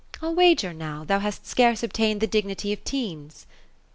I'll 0.19 0.33
wager 0.33 0.73
now, 0.73 1.03
thou 1.03 1.19
hast 1.19 1.45
scarce 1.45 1.83
obtained 1.83 2.21
the 2.21 2.25
dignity 2.27 2.73
of 2.73 2.83
teens 2.83 3.45